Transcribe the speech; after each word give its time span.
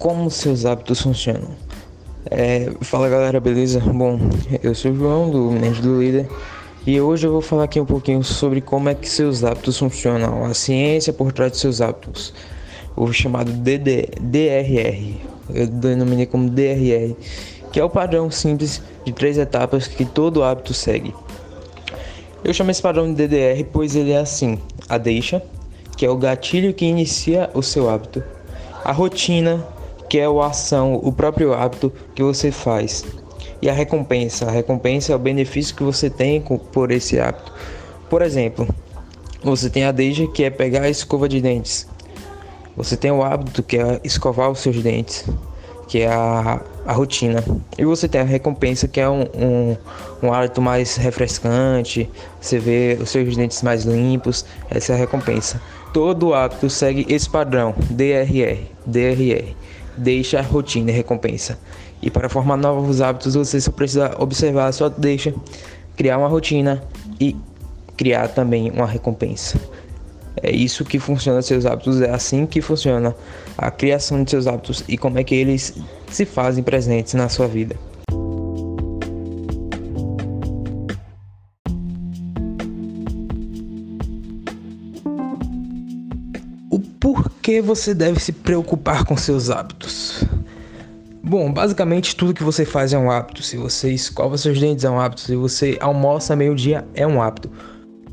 como 0.00 0.30
seus 0.30 0.64
hábitos 0.64 1.02
funcionam. 1.02 1.50
É, 2.30 2.72
fala 2.80 3.06
galera, 3.06 3.38
beleza? 3.38 3.80
Bom, 3.80 4.18
eu 4.62 4.74
sou 4.74 4.92
o 4.92 4.96
João 4.96 5.30
do 5.30 5.50
Mente 5.50 5.82
do 5.82 6.00
Líder 6.00 6.26
e 6.86 6.98
hoje 6.98 7.26
eu 7.26 7.32
vou 7.32 7.42
falar 7.42 7.64
aqui 7.64 7.78
um 7.78 7.84
pouquinho 7.84 8.24
sobre 8.24 8.62
como 8.62 8.88
é 8.88 8.94
que 8.94 9.06
seus 9.06 9.44
hábitos 9.44 9.78
funcionam, 9.78 10.42
a 10.46 10.54
ciência 10.54 11.12
por 11.12 11.32
trás 11.32 11.52
de 11.52 11.58
seus 11.58 11.82
hábitos, 11.82 12.32
o 12.96 13.12
chamado 13.12 13.52
DD, 13.52 14.08
DRR, 14.22 15.16
eu 15.52 15.66
denominei 15.66 16.24
como 16.24 16.48
DRR, 16.48 17.14
que 17.70 17.78
é 17.78 17.84
o 17.84 17.90
padrão 17.90 18.30
simples 18.30 18.82
de 19.04 19.12
três 19.12 19.36
etapas 19.36 19.86
que 19.86 20.06
todo 20.06 20.42
hábito 20.42 20.72
segue. 20.72 21.14
Eu 22.42 22.54
chamo 22.54 22.70
esse 22.70 22.80
padrão 22.80 23.12
de 23.12 23.26
DDR 23.26 23.66
pois 23.70 23.94
ele 23.94 24.12
é 24.12 24.18
assim: 24.18 24.58
a 24.88 24.96
deixa, 24.96 25.42
que 25.94 26.06
é 26.06 26.10
o 26.10 26.16
gatilho 26.16 26.72
que 26.72 26.86
inicia 26.86 27.50
o 27.52 27.62
seu 27.62 27.90
hábito, 27.90 28.24
a 28.82 28.92
rotina, 28.92 29.62
que 30.10 30.18
é 30.18 30.26
a 30.26 30.46
ação, 30.46 31.00
o 31.02 31.12
próprio 31.12 31.54
hábito 31.54 31.90
que 32.14 32.22
você 32.22 32.50
faz, 32.50 33.04
e 33.62 33.70
a 33.70 33.72
recompensa. 33.72 34.46
A 34.46 34.50
recompensa 34.50 35.12
é 35.12 35.16
o 35.16 35.18
benefício 35.18 35.74
que 35.74 35.84
você 35.84 36.10
tem 36.10 36.42
por 36.72 36.90
esse 36.90 37.18
hábito. 37.18 37.52
Por 38.10 38.20
exemplo, 38.20 38.68
você 39.42 39.70
tem 39.70 39.84
a 39.84 39.92
deixa, 39.92 40.26
que 40.26 40.42
é 40.42 40.50
pegar 40.50 40.82
a 40.82 40.90
escova 40.90 41.28
de 41.28 41.40
dentes. 41.40 41.86
Você 42.76 42.96
tem 42.96 43.12
o 43.12 43.22
hábito, 43.22 43.62
que 43.62 43.78
é 43.78 44.00
escovar 44.02 44.50
os 44.50 44.58
seus 44.58 44.82
dentes 44.82 45.24
que 45.90 46.02
é 46.02 46.08
a, 46.08 46.60
a 46.86 46.92
rotina. 46.92 47.42
E 47.76 47.84
você 47.84 48.06
tem 48.06 48.20
a 48.20 48.24
recompensa, 48.24 48.86
que 48.86 49.00
é 49.00 49.08
um, 49.08 49.22
um, 49.34 49.76
um 50.22 50.62
mais 50.62 50.94
refrescante, 50.94 52.08
você 52.40 52.60
vê 52.60 52.96
os 53.00 53.10
seus 53.10 53.36
dentes 53.36 53.60
mais 53.60 53.82
limpos, 53.82 54.44
essa 54.70 54.92
é 54.92 54.94
a 54.94 54.98
recompensa. 54.98 55.60
Todo 55.92 56.32
hábito 56.32 56.70
segue 56.70 57.04
esse 57.08 57.28
padrão, 57.28 57.74
DRR, 57.90 58.60
DRR, 58.86 59.56
deixa 60.00 60.40
rotina 60.40 60.90
e 60.90 60.94
recompensa. 60.94 61.58
E 62.02 62.10
para 62.10 62.28
formar 62.28 62.56
novos 62.56 63.00
hábitos, 63.00 63.34
você 63.34 63.60
só 63.60 63.70
precisa 63.70 64.14
observar 64.18 64.66
a 64.66 64.72
sua 64.72 64.88
deixa, 64.88 65.34
criar 65.96 66.18
uma 66.18 66.28
rotina 66.28 66.82
e 67.20 67.36
criar 67.96 68.28
também 68.28 68.70
uma 68.70 68.86
recompensa. 68.86 69.60
É 70.42 70.50
isso 70.50 70.84
que 70.84 70.98
funciona 70.98 71.42
seus 71.42 71.66
hábitos, 71.66 72.00
é 72.00 72.10
assim 72.10 72.46
que 72.46 72.62
funciona 72.62 73.14
a 73.58 73.70
criação 73.70 74.24
de 74.24 74.30
seus 74.30 74.46
hábitos 74.46 74.82
e 74.88 74.96
como 74.96 75.18
é 75.18 75.24
que 75.24 75.34
eles 75.34 75.74
se 76.08 76.24
fazem 76.24 76.64
presentes 76.64 77.12
na 77.14 77.28
sua 77.28 77.46
vida. 77.46 77.76
O 86.70 86.78
porquê 86.78 87.60
você 87.60 87.92
deve 87.92 88.20
se 88.20 88.30
preocupar 88.30 89.04
com 89.04 89.16
seus 89.16 89.50
hábitos? 89.50 90.22
Bom, 91.20 91.52
basicamente 91.52 92.14
tudo 92.14 92.32
que 92.32 92.44
você 92.44 92.64
faz 92.64 92.92
é 92.92 92.98
um 92.98 93.10
hábito. 93.10 93.42
Se 93.42 93.56
você 93.56 93.90
escova 93.90 94.38
seus 94.38 94.60
dentes 94.60 94.84
é 94.84 94.90
um 94.90 95.00
hábito. 95.00 95.22
Se 95.22 95.34
você 95.34 95.76
almoça 95.80 96.36
meio-dia 96.36 96.86
é 96.94 97.04
um 97.04 97.20
hábito. 97.20 97.50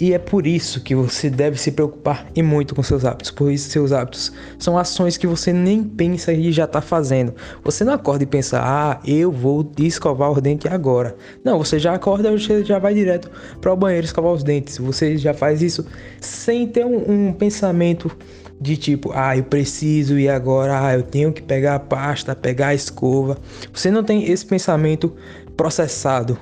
E 0.00 0.12
é 0.12 0.18
por 0.18 0.46
isso 0.46 0.82
que 0.82 0.94
você 0.94 1.30
deve 1.30 1.58
se 1.58 1.70
preocupar 1.70 2.26
e 2.34 2.42
muito 2.42 2.74
com 2.74 2.82
seus 2.82 3.04
hábitos, 3.04 3.30
pois 3.30 3.62
seus 3.62 3.92
hábitos 3.92 4.30
são 4.58 4.76
ações 4.76 5.16
que 5.16 5.26
você 5.26 5.54
nem 5.54 5.82
pensa 5.82 6.34
e 6.34 6.52
já 6.52 6.64
está 6.64 6.82
fazendo. 6.82 7.34
Você 7.64 7.82
não 7.82 7.94
acorda 7.94 8.22
e 8.22 8.26
pensa, 8.26 8.60
ah, 8.62 9.00
eu 9.06 9.32
vou 9.32 9.70
escovar 9.78 10.30
os 10.30 10.42
dentes 10.42 10.70
agora. 10.70 11.16
Não, 11.42 11.56
você 11.56 11.78
já 11.78 11.94
acorda 11.94 12.30
e 12.30 12.38
você 12.38 12.62
já 12.62 12.78
vai 12.78 12.92
direto 12.92 13.30
para 13.58 13.72
o 13.72 13.76
banheiro 13.76 14.04
escovar 14.04 14.32
os 14.32 14.42
dentes. 14.42 14.76
Você 14.76 15.16
já 15.16 15.32
faz 15.32 15.62
isso 15.62 15.86
sem 16.20 16.66
ter 16.66 16.84
um, 16.84 17.28
um 17.28 17.32
pensamento 17.32 18.14
de 18.60 18.76
tipo, 18.76 19.12
ah, 19.14 19.36
eu 19.36 19.44
preciso 19.44 20.18
e 20.18 20.28
agora, 20.28 20.86
ah, 20.86 20.94
eu 20.94 21.02
tenho 21.02 21.32
que 21.32 21.42
pegar 21.42 21.74
a 21.74 21.80
pasta, 21.80 22.34
pegar 22.34 22.68
a 22.68 22.74
escova. 22.74 23.38
Você 23.72 23.90
não 23.90 24.02
tem 24.02 24.30
esse 24.30 24.44
pensamento 24.46 25.14
processado 25.56 26.38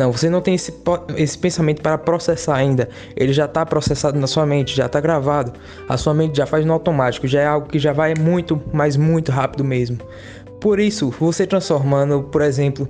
não, 0.00 0.12
você 0.12 0.30
não 0.30 0.40
tem 0.40 0.54
esse, 0.54 0.72
esse 1.16 1.36
pensamento 1.36 1.82
para 1.82 1.98
processar 1.98 2.56
ainda. 2.56 2.88
Ele 3.14 3.34
já 3.34 3.44
está 3.44 3.66
processado 3.66 4.18
na 4.18 4.26
sua 4.26 4.46
mente, 4.46 4.74
já 4.74 4.86
está 4.86 4.98
gravado. 4.98 5.52
A 5.86 5.96
sua 5.98 6.14
mente 6.14 6.38
já 6.38 6.46
faz 6.46 6.64
no 6.64 6.72
automático, 6.72 7.26
já 7.26 7.42
é 7.42 7.46
algo 7.46 7.68
que 7.68 7.78
já 7.78 7.92
vai 7.92 8.14
muito, 8.18 8.60
mas 8.72 8.96
muito 8.96 9.30
rápido 9.30 9.62
mesmo. 9.62 9.98
Por 10.58 10.80
isso, 10.80 11.10
você 11.20 11.46
transformando, 11.46 12.22
por 12.22 12.40
exemplo, 12.40 12.88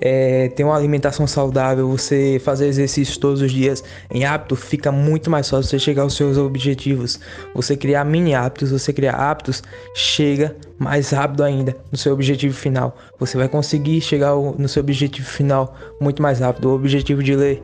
é, 0.00 0.48
ter 0.48 0.64
uma 0.64 0.76
alimentação 0.76 1.26
saudável, 1.26 1.88
você 1.88 2.40
fazer 2.42 2.66
exercício 2.66 3.20
todos 3.20 3.42
os 3.42 3.52
dias 3.52 3.84
em 4.10 4.24
hábito, 4.24 4.56
fica 4.56 4.90
muito 4.90 5.30
mais 5.30 5.48
fácil 5.48 5.68
você 5.68 5.78
chegar 5.78 6.02
aos 6.02 6.14
seus 6.14 6.38
objetivos. 6.38 7.20
Você 7.54 7.76
criar 7.76 8.04
mini 8.04 8.34
hábitos, 8.34 8.70
você 8.70 8.92
criar 8.92 9.14
hábitos, 9.14 9.62
chega 9.94 10.56
mais 10.78 11.10
rápido 11.10 11.44
ainda 11.44 11.76
no 11.92 11.98
seu 11.98 12.12
objetivo 12.14 12.54
final. 12.54 12.96
Você 13.18 13.36
vai 13.36 13.48
conseguir 13.48 14.00
chegar 14.00 14.34
no 14.34 14.68
seu 14.68 14.82
objetivo 14.82 15.28
final 15.28 15.76
muito 16.00 16.22
mais 16.22 16.40
rápido. 16.40 16.70
O 16.70 16.74
objetivo 16.74 17.22
de 17.22 17.36
ler 17.36 17.62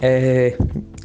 é, 0.00 0.56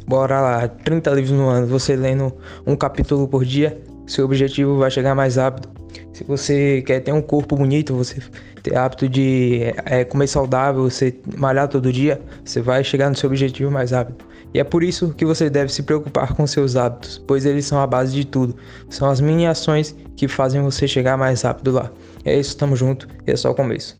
bora 0.06 0.40
lá, 0.40 0.68
30 0.68 1.10
livros 1.10 1.32
no 1.32 1.48
ano, 1.48 1.66
você 1.66 1.94
lendo 1.94 2.32
um 2.66 2.74
capítulo 2.74 3.28
por 3.28 3.44
dia, 3.44 3.80
seu 4.06 4.24
objetivo 4.24 4.78
vai 4.78 4.90
chegar 4.90 5.14
mais 5.14 5.36
rápido. 5.36 5.79
Se 6.12 6.24
você 6.24 6.82
quer 6.82 7.00
ter 7.00 7.12
um 7.12 7.22
corpo 7.22 7.56
bonito, 7.56 7.94
você 7.94 8.20
ter 8.62 8.76
hábito 8.76 9.08
de 9.08 9.72
é, 9.84 10.04
comer 10.04 10.26
saudável, 10.26 10.82
você 10.82 11.18
malhar 11.36 11.68
todo 11.68 11.92
dia, 11.92 12.20
você 12.44 12.60
vai 12.60 12.84
chegar 12.84 13.08
no 13.08 13.16
seu 13.16 13.28
objetivo 13.28 13.70
mais 13.70 13.90
rápido. 13.90 14.24
E 14.52 14.58
é 14.58 14.64
por 14.64 14.82
isso 14.82 15.14
que 15.14 15.24
você 15.24 15.48
deve 15.48 15.72
se 15.72 15.82
preocupar 15.82 16.34
com 16.34 16.46
seus 16.46 16.74
hábitos, 16.74 17.22
pois 17.26 17.46
eles 17.46 17.66
são 17.66 17.78
a 17.78 17.86
base 17.86 18.12
de 18.12 18.24
tudo. 18.24 18.56
São 18.88 19.08
as 19.08 19.20
mini 19.20 19.46
ações 19.46 19.94
que 20.16 20.26
fazem 20.26 20.60
você 20.60 20.88
chegar 20.88 21.16
mais 21.16 21.42
rápido 21.42 21.70
lá. 21.70 21.90
É 22.24 22.38
isso, 22.38 22.56
tamo 22.56 22.74
junto, 22.74 23.06
e 23.26 23.30
é 23.30 23.36
só 23.36 23.50
o 23.50 23.54
começo. 23.54 23.99